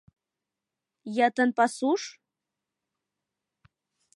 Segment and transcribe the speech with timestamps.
[1.15, 2.01] —Йытын пасуш?